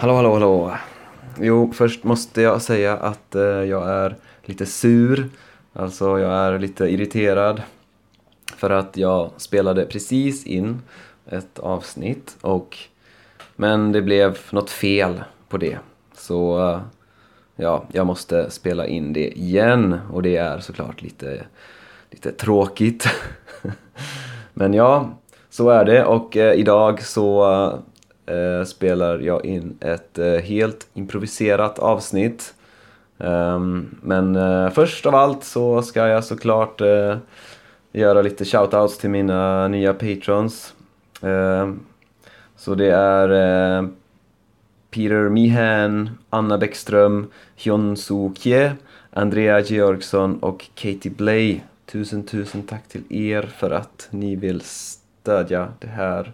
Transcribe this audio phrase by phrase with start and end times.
[0.00, 0.76] Hallå, hallå, hallå.
[1.40, 5.28] Jo, först måste jag säga att eh, jag är lite sur.
[5.72, 7.62] Alltså, jag är lite irriterad.
[8.56, 10.82] För att jag spelade precis in
[11.26, 12.78] ett avsnitt och
[13.56, 15.78] men det blev något fel på det.
[16.14, 16.80] Så eh,
[17.56, 21.44] ja, jag måste spela in det igen och det är såklart lite,
[22.10, 23.08] lite tråkigt.
[24.54, 25.10] men ja,
[25.50, 27.78] så är det och eh, idag så eh,
[28.30, 32.54] eh, spelar jag in ett eh, helt improviserat avsnitt.
[33.18, 37.16] Um, men eh, först av allt så ska jag såklart eh,
[37.92, 40.74] göra lite shoutouts till mina nya patrons.
[41.22, 41.80] Ehm,
[42.56, 43.88] så det är eh,
[44.90, 48.72] Peter Mihan, Anna Bäckström, Hyun Soo Kye,
[49.10, 51.60] Andrea Georgsson och Katie Blay.
[51.86, 56.32] Tusen, tusen tack till er för att ni vill stödja det här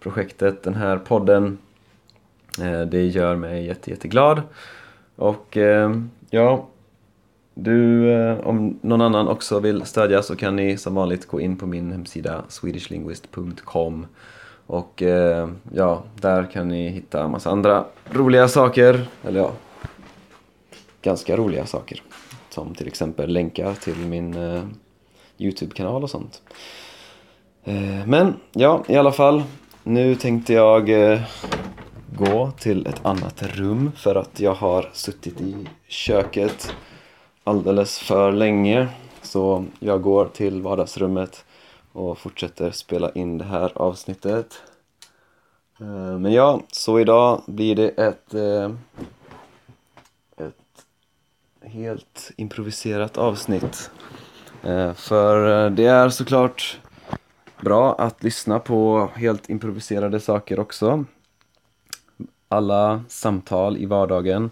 [0.00, 1.58] projektet, den här podden.
[2.60, 4.42] Eh, det gör mig jätte, jätteglad.
[5.16, 5.92] Och eh,
[6.30, 6.66] ja,
[7.54, 11.56] du, eh, om någon annan också vill stödja så kan ni som vanligt gå in
[11.56, 14.06] på min hemsida swedishlinguist.com
[14.66, 15.02] och
[15.72, 19.52] ja, där kan ni hitta en massa andra roliga saker, eller ja,
[21.02, 22.02] ganska roliga saker.
[22.50, 24.36] Som till exempel länkar till min
[25.38, 26.42] Youtube-kanal och sånt.
[28.06, 29.42] men ja, i alla fall,
[29.88, 31.20] nu tänkte jag eh,
[32.16, 36.74] gå till ett annat rum för att jag har suttit i köket
[37.44, 38.88] alldeles för länge.
[39.22, 41.44] Så jag går till vardagsrummet
[41.92, 44.62] och fortsätter spela in det här avsnittet.
[45.80, 48.70] Eh, men ja, så idag blir det ett, eh,
[50.46, 50.86] ett
[51.62, 53.90] helt improviserat avsnitt.
[54.94, 56.78] För det är såklart
[57.60, 61.04] bra att lyssna på helt improviserade saker också.
[62.48, 64.50] Alla samtal i vardagen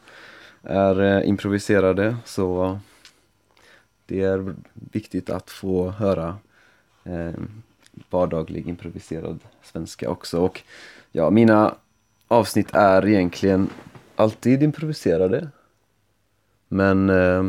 [0.62, 2.78] är eh, improviserade så
[4.06, 6.39] det är viktigt att få höra
[7.05, 7.41] eh,
[8.11, 10.41] vardaglig improviserad svenska också.
[10.41, 10.62] Och
[11.12, 11.75] ja, mina
[12.28, 13.71] avsnitt är egentligen
[14.16, 15.49] alltid improviserade.
[16.69, 17.45] Men eh,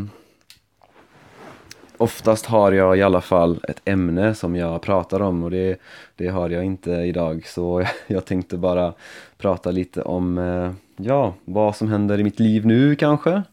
[1.97, 5.81] oftast har jag i alla fall ett ämne som jag pratar om och det,
[6.16, 8.94] det har jag inte idag så jag tänkte bara
[9.38, 13.44] prata lite om eh, ja, vad som händer i mitt liv nu kanske.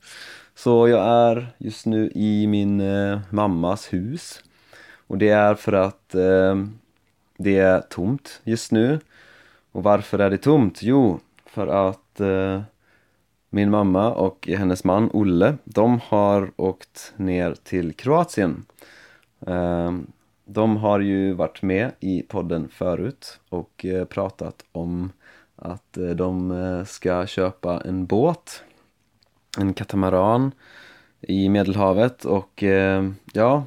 [0.55, 4.43] Så jag är just nu i min eh, mammas hus
[5.07, 6.57] och det är för att eh,
[7.37, 9.01] det är tomt just nu.
[9.73, 10.83] Och varför är det tomt?
[10.83, 12.63] Jo, för att eh,
[13.55, 18.65] min mamma och hennes man Olle, de har åkt ner till Kroatien.
[19.47, 20.07] Ehm,
[20.45, 25.13] de har ju varit med i podden förut och eh, pratat om
[25.57, 28.63] att eh, de eh, ska köpa en båt,
[29.59, 30.53] en katamaran
[31.21, 32.65] i Medelhavet och
[33.33, 33.65] ja,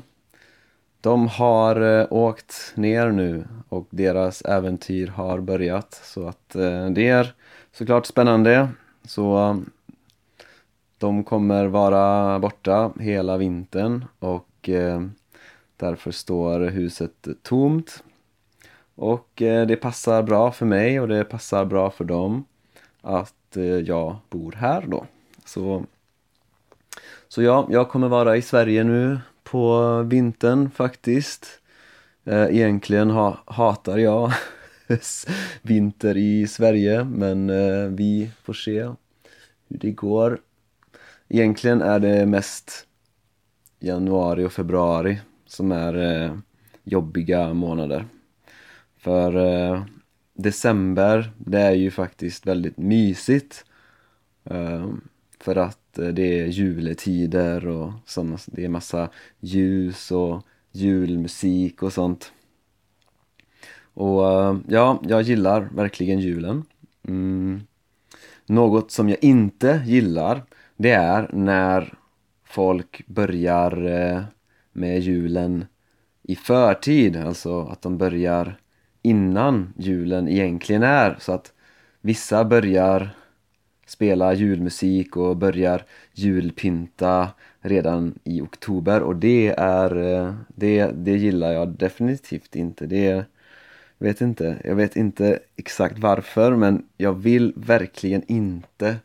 [1.01, 6.49] de har åkt ner nu och deras äventyr har börjat så att
[6.91, 7.33] det är
[7.71, 8.69] såklart spännande.
[9.05, 9.57] Så
[10.97, 15.01] de kommer vara borta hela vintern och eh,
[15.77, 18.03] därför står huset tomt.
[18.95, 22.45] Och eh, det passar bra för mig och det passar bra för dem
[23.01, 25.05] att eh, jag bor här då.
[25.45, 25.83] Så,
[27.27, 31.47] så ja, jag kommer vara i Sverige nu på vintern faktiskt.
[32.25, 34.31] Eh, egentligen ha, hatar jag
[35.61, 38.81] vinter i Sverige men eh, vi får se
[39.67, 40.39] hur det går.
[41.29, 42.87] Egentligen är det mest
[43.79, 46.37] januari och februari som är eh,
[46.83, 48.05] jobbiga månader.
[48.97, 49.83] För eh,
[50.33, 53.65] december, det är ju faktiskt väldigt mysigt.
[54.43, 54.89] Eh,
[55.39, 59.09] för att eh, det är juletider och såna, det är massa
[59.39, 62.31] ljus och julmusik och sånt.
[63.93, 66.63] Och eh, ja, jag gillar verkligen julen.
[67.07, 67.61] Mm.
[68.45, 70.43] Något som jag inte gillar
[70.77, 71.93] det är när
[72.43, 74.23] folk börjar eh,
[74.71, 75.65] med julen
[76.23, 78.59] i förtid, alltså att de börjar
[79.01, 81.15] innan julen egentligen är.
[81.19, 81.53] Så att
[82.01, 83.09] vissa börjar
[83.85, 91.51] spela julmusik och börjar julpynta redan i oktober och det är, eh, det, det gillar
[91.51, 92.85] jag definitivt inte.
[92.85, 93.25] Det
[93.97, 98.95] vet inte, jag vet inte exakt varför men jag vill verkligen inte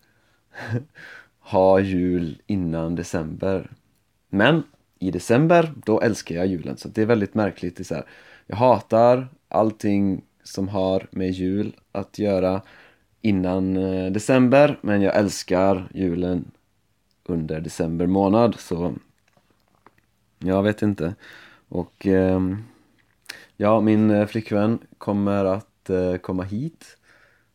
[1.43, 3.71] ha jul innan december.
[4.29, 4.62] Men
[4.99, 6.77] i december, då älskar jag julen.
[6.77, 7.77] Så det är väldigt märkligt.
[7.77, 8.05] Det är så här,
[8.47, 12.62] jag hatar allting som har med jul att göra.
[13.25, 16.50] innan eh, december men jag älskar julen
[17.25, 18.94] under december månad så
[20.39, 21.15] jag vet inte.
[21.69, 22.65] Och ehm,
[23.56, 26.99] ja, min eh, flickvän kommer att eh, komma hit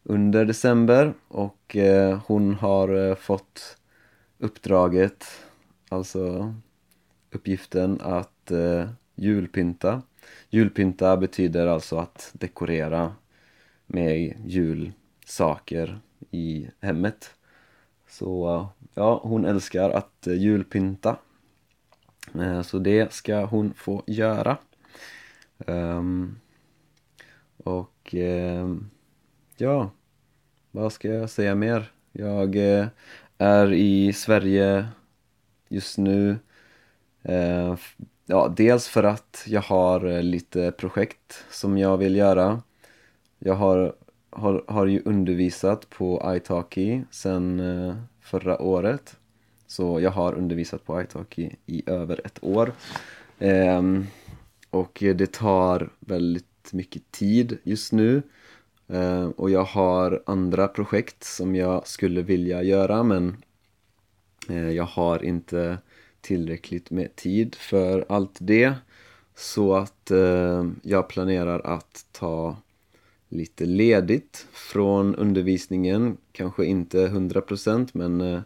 [0.10, 3.78] under december och eh, hon har eh, fått
[4.38, 5.26] uppdraget,
[5.90, 6.54] alltså
[7.32, 10.02] uppgiften att eh, julpynta.
[10.50, 13.16] Julpynta betyder alltså att dekorera
[13.88, 16.00] med julsaker
[16.32, 17.30] i hemmet.
[18.10, 21.18] Så ja, hon älskar att eh, julpynta
[22.64, 24.58] så det ska hon få göra.
[25.58, 26.40] Um,
[27.58, 28.90] och um,
[29.58, 29.92] ja,
[30.78, 31.92] vad ska jag säga mer?
[32.12, 32.88] Jag eh,
[33.38, 34.88] är i Sverige
[35.70, 36.38] just nu.
[37.24, 37.76] Eh,
[38.26, 42.62] ja, dels för att jag har eh, lite projekt som jag vill göra.
[43.40, 43.96] Jag har,
[44.30, 47.62] har, har ju undervisat på italki sen
[48.22, 49.18] förra året
[49.68, 52.74] så jag har undervisat på italki i över ett år.
[53.40, 54.06] Ehm,
[54.70, 58.24] och det tar väldigt mycket tid just nu.
[58.88, 63.38] Eh, och jag har andra projekt som jag skulle vilja göra men
[64.50, 65.78] eh, jag har inte
[66.22, 68.74] tillräckligt med tid för allt det.
[69.36, 72.58] Så att eh, jag planerar att ta
[73.30, 76.18] lite ledigt från undervisningen.
[76.32, 78.42] Kanske inte 100% men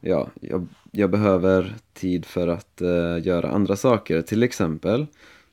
[0.00, 2.80] ja, jag, jag behöver tid för att
[3.22, 4.22] göra andra saker.
[4.22, 5.06] Till exempel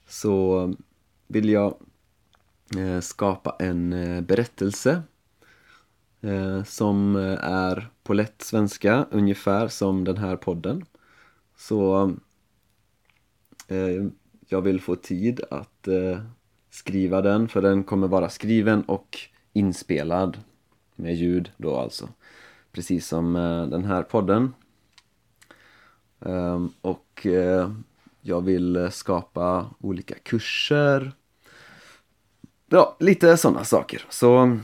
[0.07, 0.74] så
[1.28, 1.75] vill jag
[2.77, 5.01] Eh, skapa en eh, berättelse
[6.21, 10.86] eh, som är på lätt svenska, ungefär som den här podden.
[11.57, 12.12] Så
[14.48, 15.88] jag vill få tid att
[16.69, 19.18] skriva den, för den kommer vara skriven och
[19.54, 20.38] inspelad
[20.95, 22.10] med ljud då alltså
[22.72, 23.33] precis som
[23.72, 24.54] den här podden.
[26.19, 27.27] Ehm, och
[28.22, 31.13] jag vill skapa olika kurser.
[32.71, 34.06] Ja, lite sådana saker.
[34.10, 34.57] Så,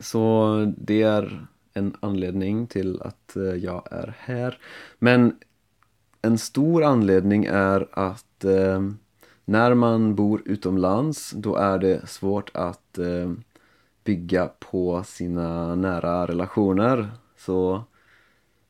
[0.00, 4.58] så det är en anledning till att eh, jag är här.
[4.98, 5.36] Men
[6.22, 8.82] en stor anledning är att eh,
[9.44, 13.32] när man bor utomlands då är det svårt att eh,
[14.04, 17.10] bygga på sina nära relationer.
[17.36, 17.84] Så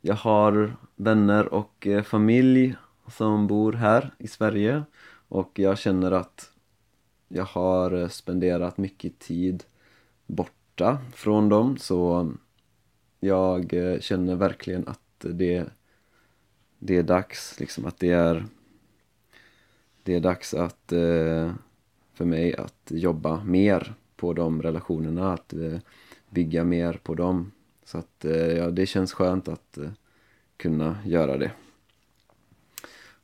[0.01, 2.77] jag har vänner och eh, familj
[3.09, 4.83] som bor här i Sverige
[5.29, 6.52] och jag känner att
[7.35, 9.65] jag har eh, spenderat mycket tid
[10.27, 12.33] borta från dem så
[13.21, 15.67] jag eh, känner verkligen att det,
[16.79, 18.47] det är dags, liksom att det är
[20.03, 21.53] det är dags att eh,
[22.15, 25.55] för mig att jobba mer på de relationerna, att
[26.31, 27.53] bygga mer på dem.
[27.85, 28.25] Så att
[28.57, 29.79] ja, det känns skönt att
[30.57, 31.51] kunna göra det.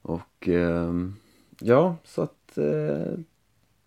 [0.02, 1.16] Och ehm,
[1.60, 2.58] ja, så att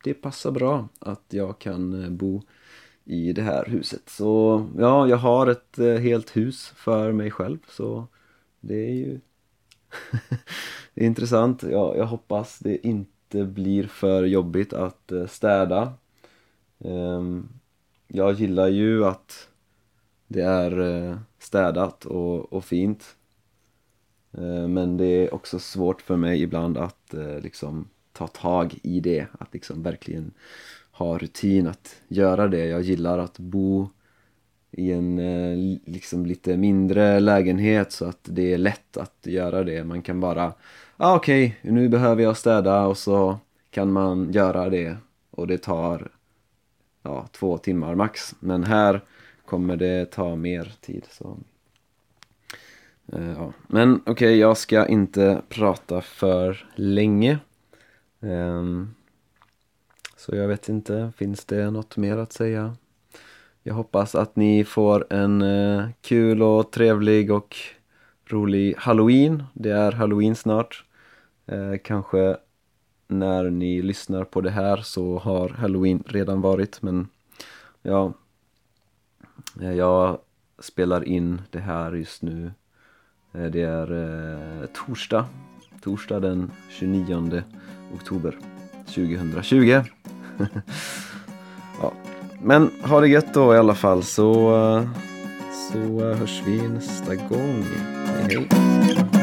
[0.03, 2.41] det passar bra att jag kan eh, bo
[3.05, 4.09] i det här huset.
[4.09, 8.07] Så ja, jag har ett eh, helt hus för mig själv så
[8.59, 9.19] det är ju
[11.05, 11.63] intressant.
[11.63, 15.93] Ja, jag hoppas det inte blir för jobbigt att eh, städa
[16.79, 17.49] ehm,
[18.07, 19.49] jag gillar ju att
[20.27, 23.15] det är städat och, och fint
[24.67, 29.53] men det är också svårt för mig ibland att liksom ta tag i det, att
[29.53, 30.31] liksom verkligen
[30.91, 32.65] ha rutin att göra det.
[32.65, 33.89] Jag gillar att bo
[34.71, 39.83] i en eh, liksom lite mindre lägenhet så att det är lätt att göra det.
[39.83, 40.53] Man kan bara,
[40.97, 43.39] ah, okej, okay, nu behöver jag städa och så
[43.69, 44.97] kan man göra det
[45.31, 46.11] och det tar
[47.03, 48.35] ja, två timmar max.
[48.39, 49.01] Men här
[49.45, 51.05] kommer det ta mer tid.
[51.11, 51.37] Så.
[53.13, 53.53] Uh, ja.
[53.67, 57.39] Men okej, okay, jag ska inte prata för länge.
[58.21, 58.95] Um,
[60.17, 62.75] så jag vet inte, finns det något mer att säga?
[63.63, 67.55] Jag hoppas att ni får en uh, kul och trevlig och
[68.25, 69.43] rolig halloween.
[69.53, 70.85] Det är halloween snart.
[71.51, 72.37] Uh, kanske
[73.11, 77.07] när ni lyssnar på det här så har halloween redan varit men
[77.81, 78.13] ja
[79.61, 80.19] eh, jag
[80.59, 82.51] spelar in det här just nu
[83.31, 85.25] det är eh, torsdag
[85.83, 87.43] torsdag den 29
[87.95, 88.37] oktober
[88.85, 89.61] 2020
[91.81, 91.93] ja.
[92.41, 94.89] men ha det gött då i alla fall så eh,
[95.71, 97.65] så eh, hörs vi nästa gång
[98.27, 99.20] hej hej